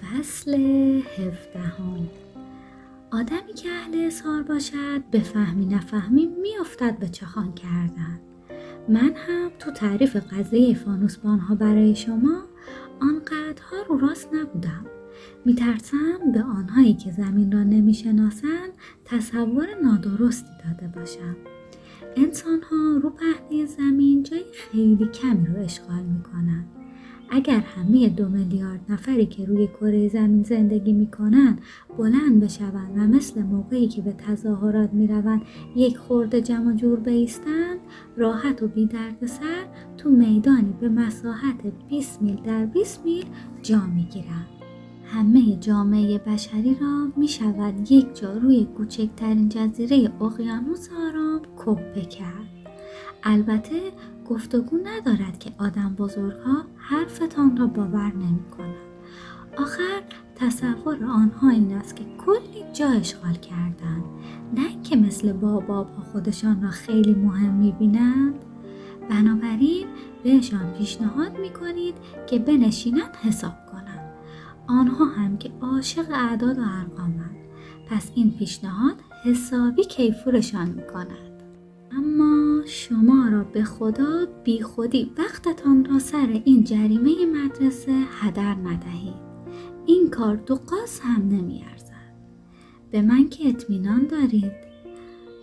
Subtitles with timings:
[0.00, 0.54] فصل
[1.18, 2.08] هفدهم.
[3.12, 8.20] آدمی که اهل اظهار باشد به فهمی نفهمی میافتد به چخان کردن.
[8.88, 12.42] من هم تو تعریف قضیه فانوسبان ها برای شما
[13.00, 14.86] آنقدرها رو راست نبودم.
[15.44, 18.70] میترسم به آنهایی که زمین را نمی‌شناسند
[19.04, 21.36] تصور نادرستی داده باشم.
[22.16, 26.75] انسان ها رو پهنه زمین جای خیلی کمی رو اشغال می‌کنند.
[27.30, 31.58] اگر همه دو میلیارد نفری که روی کره زمین زندگی می‌کنن
[31.98, 35.42] بلند بشوند و مثل موقعی که به تظاهرات می‌روند
[35.76, 37.78] یک خورده جمع جور بیستند
[38.16, 38.88] راحت و بی
[39.26, 39.64] سر
[39.96, 43.24] تو میدانی به مساحت 20 میل در 20 میل
[43.62, 44.46] جا می‌گیرند
[45.04, 52.46] همه جامعه بشری را می شود یک جا روی کوچکترین جزیره اقیانوس آرام کپه کرد.
[53.22, 53.80] البته
[54.28, 58.86] گفتگو ندارد که آدم بزرگها حرفتان را باور نمی کنند.
[59.58, 60.02] آخر
[60.34, 64.04] تصور آنها این است که کلی جا اشغال کردند.
[64.54, 68.34] نه اینکه مثل باباب خودشان را خیلی مهم می بینند
[69.10, 69.86] بنابراین
[70.24, 71.94] بهشان پیشنهاد می کنید
[72.26, 74.12] که بنشینند حساب کنند.
[74.66, 77.36] آنها هم که عاشق اعداد و ارقامند.
[77.90, 81.35] پس این پیشنهاد حسابی کیفورشان می کند
[82.66, 89.26] شما را به خدا بی خودی وقتتان را سر این جریمه مدرسه هدر ندهید.
[89.86, 92.16] این کار دو قاس هم نمیارزد.
[92.90, 94.52] به من که اطمینان دارید.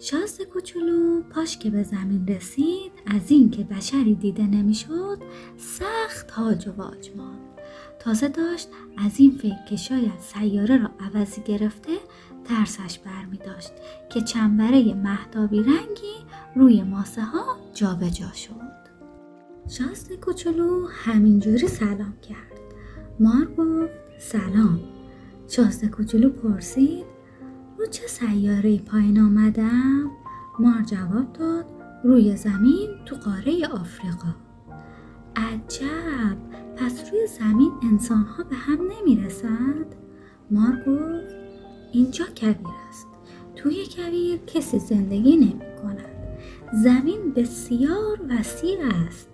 [0.00, 5.18] شاست کوچولو پاش که به زمین رسید از این که بشری دیده نمی‌شد
[5.56, 7.40] سخت هاج و واج ماند.
[7.98, 11.92] تازه داشت از این فکر که شاید سیاره را عوضی گرفته
[12.44, 13.72] ترسش برمی داشت
[14.08, 16.09] که چنبره مهدابی رنگی
[16.56, 18.80] روی ماسه ها جابجا شد.
[19.68, 22.60] شاست کوچولو همینجوری سلام کرد.
[23.20, 24.80] مار گفت سلام.
[25.48, 27.04] شاست کوچولو پرسید
[27.78, 30.10] رو چه سیاره پایین آمدم؟
[30.58, 31.64] مار جواب داد
[32.04, 34.34] روی زمین تو قاره آفریقا.
[35.36, 36.36] عجب!
[36.76, 39.94] پس روی زمین انسان ها به هم نمی‌رسند؟
[40.50, 41.34] مار گفت
[41.92, 42.56] اینجا کویر
[42.88, 43.06] است.
[43.56, 46.09] توی کویر کسی زندگی نمی کند
[46.72, 49.28] زمین بسیار وسیع است.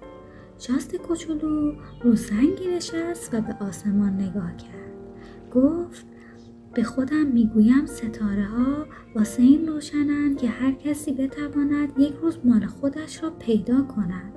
[0.59, 4.93] شاست کوچولو رو سنگی نشست و به آسمان نگاه کرد.
[5.55, 6.07] گفت
[6.75, 12.67] به خودم می‌گویم ستاره ها واسه این روشنند که هر کسی بتواند یک روز مال
[12.67, 14.33] خودش را پیدا کند.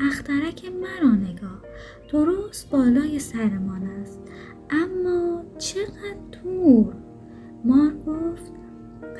[0.00, 1.62] اخترک مرا نگاه.
[2.12, 4.20] درست بالای سرمان است.
[4.70, 6.94] اما چقدر دور؟
[7.64, 8.52] مار گفت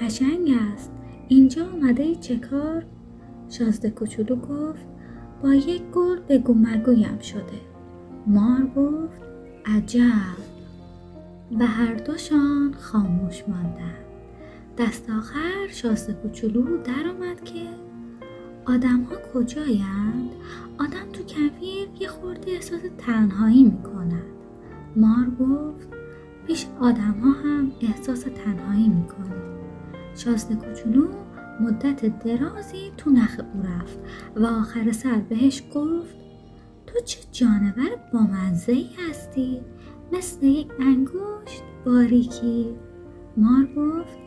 [0.00, 0.92] قشنگ است.
[1.28, 2.84] اینجا آمده ای چه کار؟
[3.52, 4.86] شازده کوچولو گفت
[5.42, 7.60] با یک گل بگو مگویم شده.
[8.26, 9.22] مار گفت
[9.66, 10.36] عجب.
[11.60, 14.04] و هر دوشان خاموش ماندند
[14.78, 17.66] دست آخر شازده کوچولو در آمد که
[18.64, 20.30] آدم ها کجایند؟
[20.78, 24.22] آدم تو کویر یه خورده احساس تنهایی می‌کند.
[24.96, 25.88] مار گفت
[26.46, 29.42] پیش آدم ها هم احساس تنهایی می‌کنه.
[30.14, 31.08] شازده کوچولو
[31.60, 33.98] مدت درازی تو نخ او رفت
[34.36, 36.16] و آخر سر بهش گفت
[36.86, 37.90] تو چه جانور
[38.68, 39.60] ای هستی؟
[40.12, 42.74] مثل یک انگشت باریکی.
[43.36, 44.18] مار گفت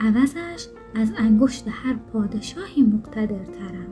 [0.00, 3.88] عوضش از انگشت هر پادشاهی مقتدرترم.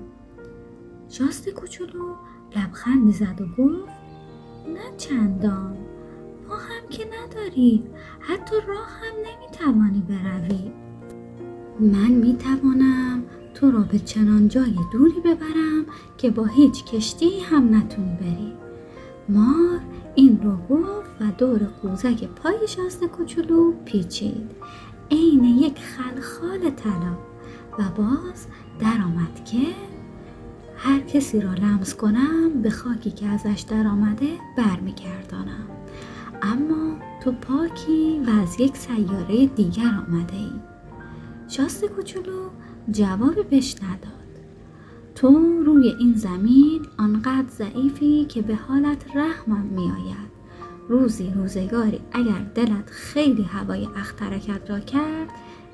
[1.08, 2.14] شاست کوچولو
[2.56, 4.04] لبخندی زد و گفت
[4.68, 5.76] نه چندان
[6.48, 7.84] ما هم که نداری
[8.20, 10.83] حتی راه هم نمی‌توانی بروی.
[11.80, 13.22] من می‌توانم
[13.54, 15.86] تو را به چنان جای دوری ببرم
[16.18, 18.52] که با هیچ کشتی هم نتونی بری.
[19.28, 19.80] مار
[20.14, 24.50] این رو گفت و دور قوزک پای شاست کوچولو پیچید.
[25.10, 27.16] عین یک خلخال طلا.
[27.78, 28.46] و باز
[28.80, 29.66] درآمد که
[30.76, 35.68] هر کسی را لمس کنم به خاکی که ازش درآمده برمیگردانم.
[36.42, 40.73] اما تو پاکی و از یک سیاره دیگر آمده ای
[41.56, 42.50] شاست کوچولو
[42.90, 44.44] جوابی بهش نداد.
[45.14, 45.28] تو
[45.66, 50.34] روی این زمین آنقدر ضعیفی که به حالت رحمم میآید.
[50.88, 55.28] روزی روزگاری اگر دلت خیلی هوای اخترکت را کرد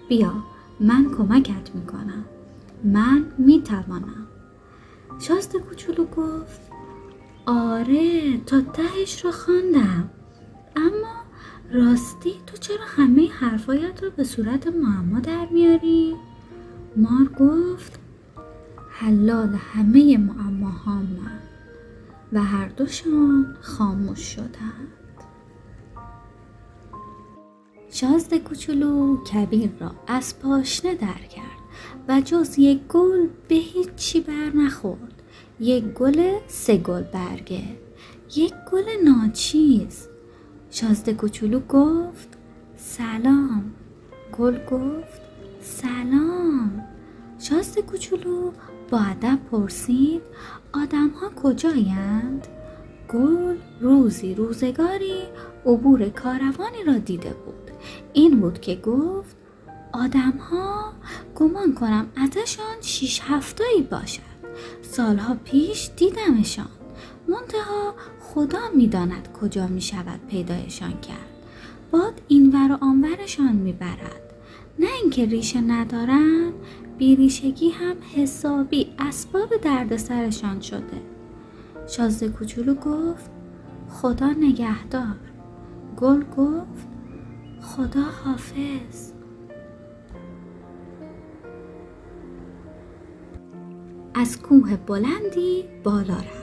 [0.09, 0.33] بیا
[0.81, 2.25] من کمکت می‌کنم.
[2.85, 4.27] من می‌توانم.
[5.19, 6.61] شاست کوچولو گفت
[7.47, 10.11] آره تا تهش رو خواندم.
[11.73, 16.15] راستی تو چرا همه حرفایت رو به صورت معما در میاری؟
[16.97, 17.99] مار گفت
[18.91, 21.41] حلال همه معماها من
[22.33, 24.89] و هر دوشان خاموش شدند.
[27.91, 31.61] شازده کوچولو کبیر را از پاشنه در کرد
[32.09, 35.23] و جز یک گل به هیچی بر نخورد.
[35.61, 37.65] یک گل سه گل برگه.
[38.37, 40.10] یک گل ناچیز.
[40.71, 42.29] شازده کوچولو گفت
[42.77, 43.75] سلام.
[44.39, 45.21] گل گفت
[45.61, 46.85] سلام.
[47.39, 48.53] شازده کوچولو
[48.91, 50.23] با ادب پرسید
[50.73, 52.49] آدم ها کجایند؟
[53.13, 55.23] گل روزی روزگاری
[55.67, 57.71] عبور کاروانی را دیده بود.
[58.13, 59.37] این بود که گفت
[59.93, 60.93] آدم ها
[61.35, 64.23] گمان کنم ازشان شیش هفتایی باشد.
[64.83, 66.80] سالها پیش دیدمشان.
[67.31, 71.31] منتها خدا می‌داند کجا می شود پیدایشان کرد.
[71.91, 74.35] باد اینور و آنورشان می‌برد.
[74.79, 76.53] نه اینکه ریشه ندارن
[76.99, 81.03] بیریشگی هم حسابی اسباب دردسرشان شده.
[81.89, 83.31] شازده کوچولو گفت
[83.91, 85.17] خدا نگهدار.
[85.97, 86.89] گل گفت
[87.63, 89.13] خدا حافظ.
[94.15, 96.40] از کوه بلندی بالا رفت.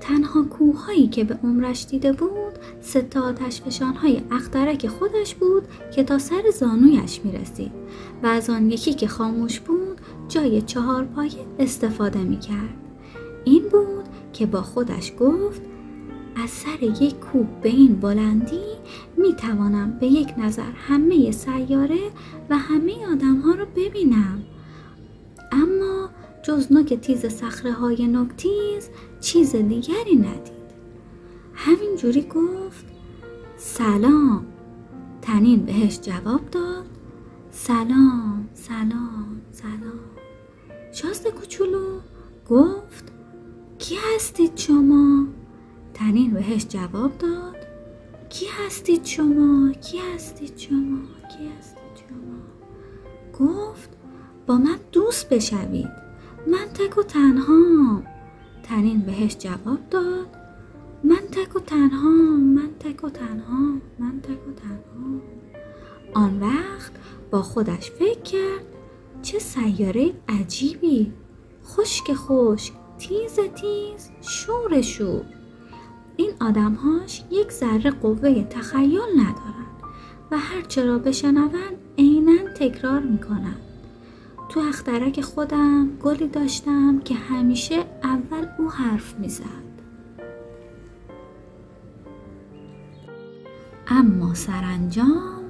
[0.00, 3.62] تنها کوههایی که به عمرش دیده بود ستا آتش
[4.02, 5.62] های اخترک خودش بود
[5.94, 7.72] که تا سر زانویش می رسید
[8.22, 12.74] و از آن یکی که خاموش بود جای چهار پایه استفاده می کرد.
[13.44, 15.62] این بود که با خودش گفت
[16.36, 18.64] از سر یک کوه به این بلندی
[19.16, 22.10] می توانم به یک نظر همه سیاره
[22.50, 24.42] و همه آدم ها رو ببینم
[25.52, 26.08] اما
[26.42, 28.88] جز نوک تیز سخره های نکتیز
[29.20, 30.70] چیز دیگری ندید
[31.54, 32.86] همین جوری گفت
[33.56, 34.46] سلام
[35.22, 36.86] تنین بهش جواب داد
[37.50, 40.00] سلام سلام سلام
[40.92, 42.00] شاست کوچولو
[42.48, 43.12] گفت
[43.78, 45.26] کی هستید شما؟
[45.94, 47.56] تنین بهش جواب داد
[48.28, 50.98] کی هستید شما؟ کی هستید شما؟
[51.36, 53.90] کی هستید شما؟ گفت
[54.46, 55.88] با من دوست بشوید
[56.46, 58.02] من تک و تنها
[58.70, 60.26] تنین بهش جواب داد.
[61.04, 63.58] من تک و تنها من تک و تنها
[63.98, 65.20] من تک و تنها
[66.14, 66.92] آن وقت
[67.30, 68.64] با خودش فکر کرد
[69.22, 71.12] چه سیاره عجیبی.
[71.64, 75.24] خشک خشک تیز تیز شور شور.
[76.16, 79.80] این آدمهاش یک ذره قوه تخیل ندارند
[80.30, 83.69] و هر چرا بشنوند عینا تکرار می‌کنند
[84.50, 89.70] تو اخترک خودم گلی داشتم که همیشه اول او حرف می‌زد.
[93.88, 95.40] اما سرانجام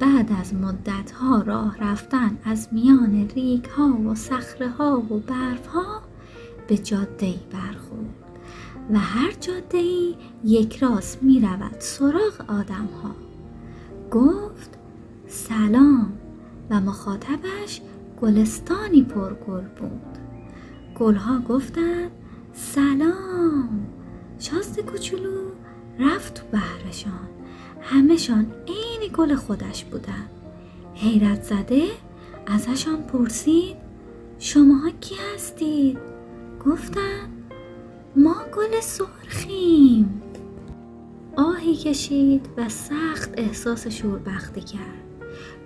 [0.00, 5.66] بعد از مدت ها راه رفتن از میان ریگ ها و صخره ها و برف
[5.66, 6.02] ها
[6.68, 8.38] به جاده ای برخورد
[8.90, 10.14] و هر جاده ای
[10.44, 13.14] یک راست می رود سراغ آدم ها
[14.10, 14.78] گفت
[15.26, 16.12] سلام
[16.70, 17.80] و مخاطبش
[18.20, 20.18] گلستانی پرگل بود.
[20.94, 22.10] گلها گفتند
[22.52, 23.86] سلام.
[24.38, 25.50] شاست کوچولو
[26.00, 27.28] رفت تو بهرشان.
[27.80, 30.26] همهشان عین گل خودش بودن.
[30.94, 31.86] حیرت زده
[32.46, 33.76] ازشان پرسید
[34.38, 35.98] شماها کی هستید؟
[36.66, 37.28] گفتن
[38.16, 40.22] ما گل سرخیم.
[41.36, 45.07] آهی کشید و سخت احساس شوربختی کرد.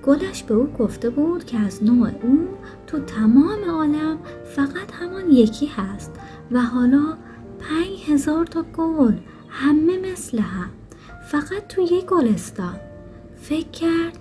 [0.03, 2.49] گلش به او گفته بود که از نوع او
[2.87, 4.19] تو تمام عالم
[4.57, 6.11] فقط همان یکی هست
[6.51, 7.17] و حالا
[7.61, 9.15] پنج هزار تا گل
[9.49, 10.71] همه مثل هم.
[11.31, 12.77] فقط تو یک گلستان.
[13.41, 14.19] فکر کرد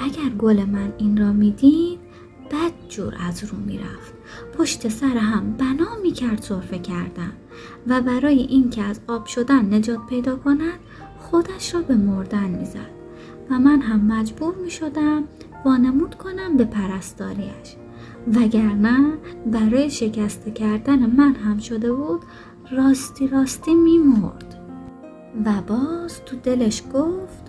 [0.00, 1.98] اگر گل من این را می‌دید
[2.50, 4.14] بد جور از رو می‌رفت.
[4.58, 7.32] پشت سر هم بنا می‌کرد صرفه کردن
[7.86, 10.78] و برای اینکه از آب شدن نجات پیدا کند
[11.18, 13.03] خودش را به مردن می‌زد.
[13.50, 15.24] و من هم مجبور می شدم
[15.64, 17.76] وانمود کنم به پرستاریش.
[18.32, 19.12] وگرنه
[19.46, 22.20] برای شکسته کردن من هم شده بود
[22.70, 24.60] راستی راستی می مرد
[25.44, 27.44] و باز تو دلش گفت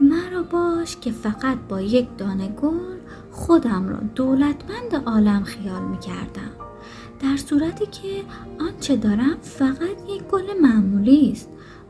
[0.00, 2.98] مرا باش که فقط با یک دانه گل
[3.30, 6.50] خودم را دولتمند عالم خیال می کردم
[7.20, 8.22] در صورتی که
[8.60, 11.48] آنچه دارم فقط یک گل معمولی است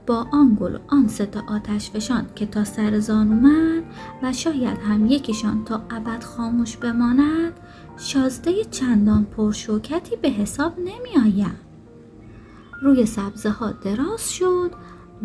[0.09, 3.83] با آن گل و آن سه تا آتش فشان که تا سر زانو من
[4.23, 7.53] و شاید هم یکیشان تا ابد خاموش بماند
[7.97, 11.57] شازده چندان پرشوکتی به حساب نمی آیم.
[12.83, 14.71] روی سبزه ها دراز شد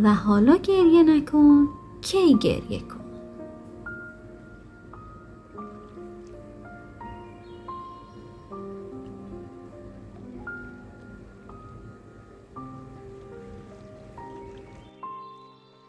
[0.04, 1.68] و حالا گریه نکن
[2.02, 3.02] کی گریه کن